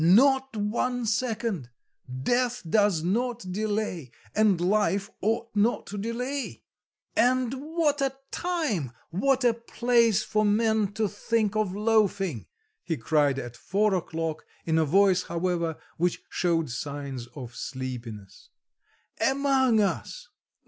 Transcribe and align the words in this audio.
"Not 0.03 0.57
one 0.57 1.05
second: 1.05 1.69
death 2.23 2.63
does 2.67 3.03
not 3.03 3.45
delay, 3.51 4.09
and 4.35 4.59
life 4.59 5.11
ought 5.21 5.55
not 5.55 5.85
to 5.93 5.97
delay." 5.99 6.63
"And 7.15 7.53
what 7.75 8.01
a 8.01 8.17
time, 8.31 8.93
what 9.11 9.43
a 9.43 9.53
place 9.53 10.23
for 10.23 10.43
men 10.43 10.91
to 10.93 11.07
think 11.07 11.55
of 11.55 11.75
loafing!" 11.75 12.47
he 12.81 12.97
cried 12.97 13.37
at 13.37 13.55
four 13.55 13.93
o'clock, 13.93 14.43
in 14.65 14.79
a 14.79 14.85
voice, 14.85 15.21
however, 15.21 15.77
which 15.97 16.23
showed 16.31 16.71
signs 16.71 17.27
of 17.35 17.53
sleepiness; 17.55 18.49
"among 19.23 19.81
us! 19.81 20.29